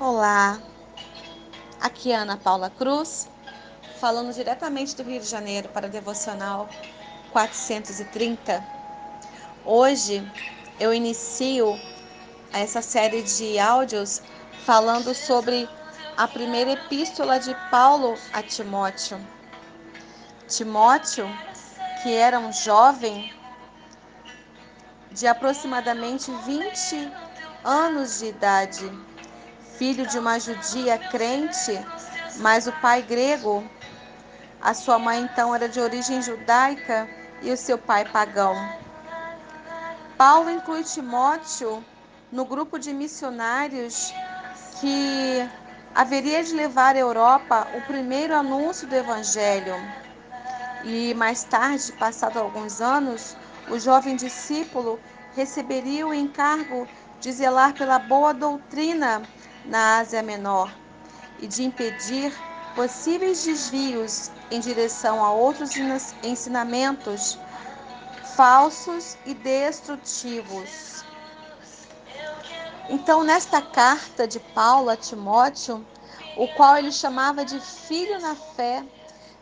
[0.00, 0.60] Olá,
[1.80, 3.28] aqui é Ana Paula Cruz,
[4.00, 6.68] falando diretamente do Rio de Janeiro para a Devocional
[7.32, 8.66] 430.
[9.64, 10.20] Hoje
[10.80, 11.78] eu inicio
[12.52, 14.20] essa série de áudios
[14.66, 15.68] falando sobre
[16.16, 19.20] a primeira epístola de Paulo a Timóteo.
[20.48, 21.28] Timóteo,
[22.02, 23.32] que era um jovem
[25.12, 27.12] de aproximadamente 20
[27.62, 28.90] anos de idade,
[29.78, 31.78] filho de uma judia crente,
[32.36, 33.64] mas o pai grego.
[34.60, 37.08] A sua mãe então era de origem judaica
[37.42, 38.56] e o seu pai pagão.
[40.16, 41.84] Paulo inclui Timóteo
[42.30, 44.14] no grupo de missionários
[44.80, 45.48] que
[45.94, 49.74] haveria de levar à Europa o primeiro anúncio do evangelho.
[50.84, 53.36] E mais tarde, passado alguns anos,
[53.68, 55.00] o jovem discípulo
[55.34, 56.86] receberia o encargo
[57.20, 59.22] de zelar pela boa doutrina
[59.64, 60.72] na Ásia Menor
[61.38, 62.32] e de impedir
[62.74, 65.72] possíveis desvios em direção a outros
[66.22, 67.38] ensinamentos
[68.36, 71.04] falsos e destrutivos.
[72.88, 75.86] Então, nesta carta de Paulo a Timóteo,
[76.36, 78.84] o qual ele chamava de filho na fé,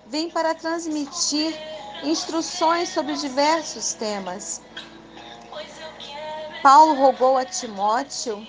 [0.06, 1.54] vem para transmitir
[2.02, 4.60] instruções sobre diversos temas.
[6.62, 8.46] Paulo rogou a Timóteo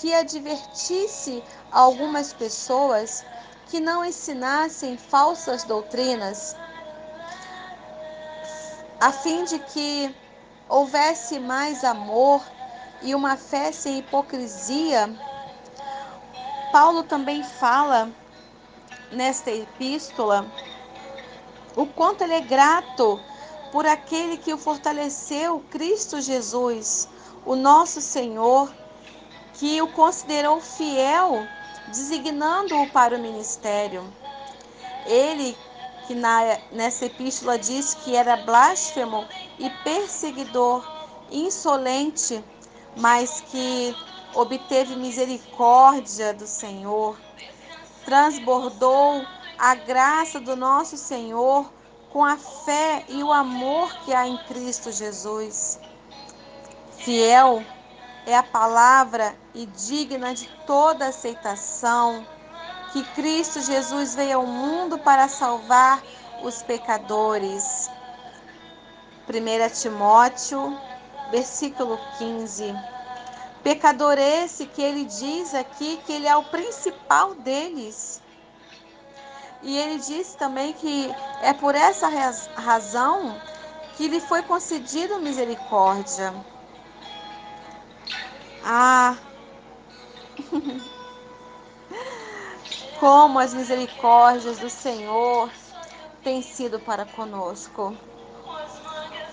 [0.00, 3.24] que advertisse algumas pessoas
[3.66, 6.56] que não ensinassem falsas doutrinas,
[9.00, 10.14] a fim de que
[10.68, 12.42] houvesse mais amor
[13.02, 15.10] e uma fé sem hipocrisia.
[16.72, 18.10] Paulo também fala
[19.10, 20.46] nesta epístola
[21.76, 23.20] o quanto ele é grato
[23.72, 27.08] por aquele que o fortaleceu, Cristo Jesus,
[27.44, 28.72] o nosso Senhor,
[29.58, 31.46] que o considerou fiel,
[31.88, 34.04] designando-o para o ministério.
[35.04, 35.56] Ele,
[36.06, 39.26] que na, nessa epístola diz que era blasfemo
[39.58, 40.86] e perseguidor,
[41.30, 42.42] insolente,
[42.96, 43.94] mas que
[44.34, 47.18] obteve misericórdia do Senhor,
[48.04, 49.26] transbordou
[49.58, 51.70] a graça do nosso Senhor
[52.10, 55.80] com a fé e o amor que há em Cristo Jesus.
[56.98, 57.62] Fiel
[58.28, 62.26] é a palavra e digna de toda aceitação
[62.92, 66.02] que Cristo Jesus veio ao mundo para salvar
[66.42, 67.90] os pecadores.
[69.26, 70.78] 1 Timóteo,
[71.30, 72.74] versículo 15.
[73.62, 78.20] Pecador esse que ele diz aqui que ele é o principal deles.
[79.62, 82.08] E ele diz também que é por essa
[82.56, 83.40] razão
[83.96, 86.34] que lhe foi concedido misericórdia.
[88.70, 89.16] Ah,
[93.00, 95.50] como as misericórdias do Senhor
[96.22, 97.96] têm sido para conosco.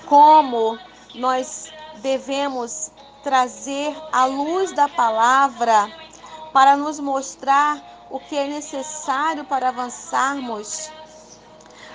[0.06, 0.79] Como
[1.13, 2.91] nós devemos
[3.22, 5.91] trazer a luz da palavra
[6.53, 10.94] para nos mostrar o que é necessário para avançarmos.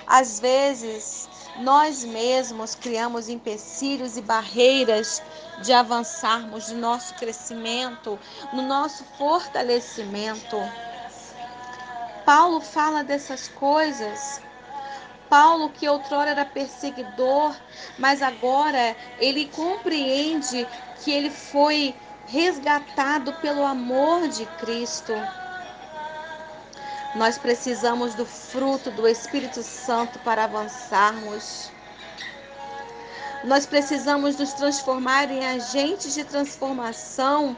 [0.05, 1.27] Às vezes,
[1.59, 5.21] nós mesmos criamos empecilhos e barreiras
[5.61, 8.19] de avançarmos no nosso crescimento,
[8.53, 10.57] no nosso fortalecimento.
[12.25, 14.41] Paulo fala dessas coisas.
[15.29, 17.55] Paulo, que outrora era perseguidor,
[17.97, 20.67] mas agora ele compreende
[21.03, 21.95] que ele foi
[22.25, 25.13] resgatado pelo amor de Cristo.
[27.13, 31.69] Nós precisamos do fruto do Espírito Santo para avançarmos.
[33.43, 37.57] Nós precisamos nos transformar em agentes de transformação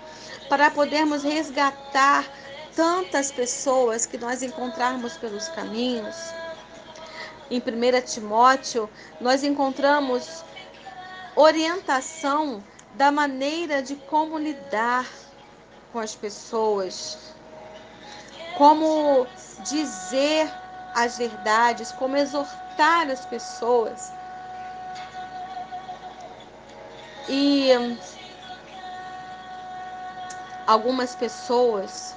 [0.49, 2.25] para podermos resgatar
[2.75, 6.33] tantas pessoas que nós encontrarmos pelos caminhos.
[7.51, 8.89] Em 1 Timóteo,
[9.21, 10.43] nós encontramos
[11.35, 12.63] orientação
[12.95, 15.07] da maneira de como lidar
[15.91, 17.17] com as pessoas,
[18.55, 19.27] como
[19.59, 20.51] dizer
[20.93, 24.13] as verdades, como exortar as pessoas.
[27.27, 27.69] E
[30.67, 32.15] algumas pessoas,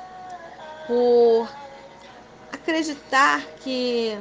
[0.86, 1.48] por
[2.52, 4.18] acreditar que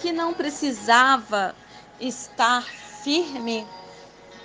[0.00, 1.54] que não precisava
[2.00, 2.62] estar
[3.02, 3.66] firme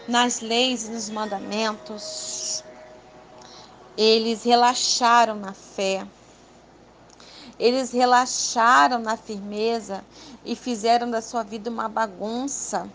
[0.06, 2.64] nas leis e nos mandamentos,
[3.98, 6.06] eles relaxaram na fé.
[7.58, 10.04] Eles relaxaram na firmeza
[10.44, 12.90] e fizeram da sua vida uma bagunça.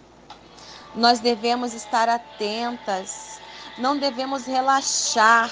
[0.94, 3.40] Nós devemos estar atentas,
[3.78, 5.50] não devemos relaxar.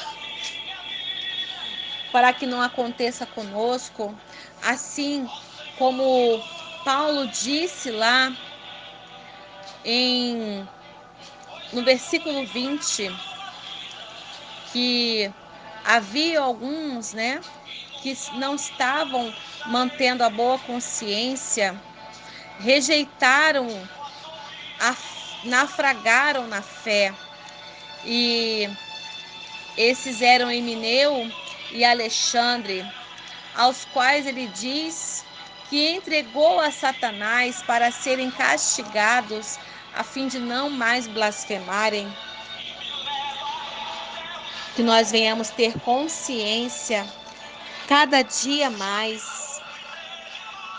[2.11, 4.15] para que não aconteça conosco,
[4.63, 5.29] assim
[5.77, 6.43] como
[6.83, 8.35] Paulo disse lá
[9.85, 10.67] em
[11.71, 13.13] no versículo 20
[14.73, 15.31] que
[15.85, 17.41] havia alguns, né,
[18.03, 19.33] que não estavam
[19.67, 21.75] mantendo a boa consciência,
[22.61, 23.67] rejeitaram,
[24.81, 24.95] a,
[25.45, 27.13] naufragaram na fé.
[28.05, 28.69] E
[29.77, 31.31] esses eram Emineu
[31.73, 32.85] e Alexandre,
[33.57, 35.25] aos quais ele diz
[35.69, 39.59] que entregou a Satanás para serem castigados,
[39.95, 42.09] a fim de não mais blasfemarem.
[44.79, 47.05] Que nós venhamos ter consciência
[47.89, 49.61] cada dia mais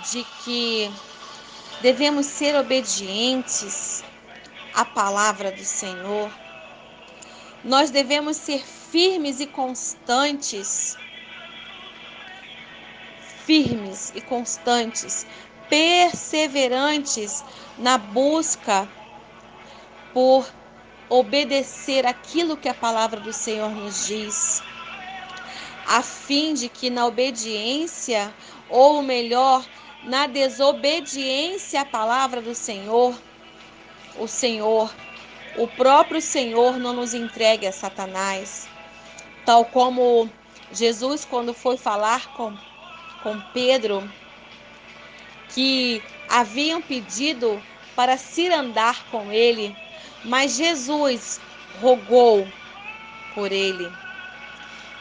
[0.10, 0.90] de que
[1.82, 4.02] devemos ser obedientes
[4.74, 6.32] à palavra do Senhor.
[7.62, 10.98] Nós devemos ser firmes e constantes,
[13.46, 15.26] firmes e constantes,
[15.68, 17.44] perseverantes
[17.78, 18.88] na busca
[20.14, 20.48] por
[21.10, 24.62] obedecer aquilo que a palavra do Senhor nos diz
[25.90, 28.32] a fim de que na obediência,
[28.70, 29.66] ou melhor,
[30.04, 33.20] na desobediência à palavra do Senhor,
[34.20, 34.94] o Senhor,
[35.58, 38.68] o próprio Senhor não nos entregue a Satanás,
[39.44, 40.30] tal como
[40.72, 42.54] Jesus, quando foi falar com,
[43.24, 44.08] com Pedro,
[45.56, 47.60] que haviam pedido
[47.96, 49.76] para se andar com ele,
[50.24, 51.40] mas Jesus
[51.82, 52.48] rogou
[53.34, 53.92] por ele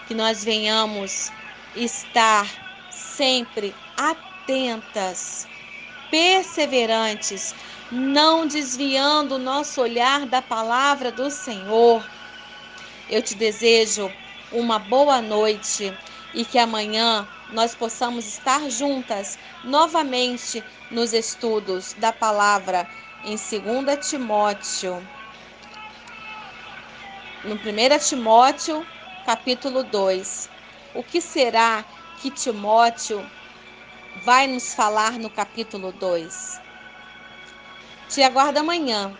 [0.06, 1.30] que nós venhamos
[1.74, 2.48] estar
[2.90, 5.46] sempre atentas,
[6.10, 7.54] perseverantes,
[7.92, 12.02] não desviando o nosso olhar da palavra do Senhor.
[13.10, 14.10] Eu te desejo
[14.50, 15.92] uma boa noite
[16.32, 22.88] e que amanhã nós possamos estar juntas novamente nos estudos da palavra
[23.22, 25.06] em 2 Timóteo.
[27.44, 28.86] No 1 Timóteo
[29.24, 30.48] capítulo 2.
[30.94, 31.84] O que será
[32.16, 33.24] que Timóteo
[34.14, 36.60] vai nos falar no capítulo 2?
[38.08, 39.16] Te aguardo amanhã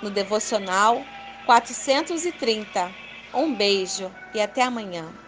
[0.00, 1.06] no devocional
[1.44, 2.94] 430.
[3.32, 5.21] Um beijo e até amanhã.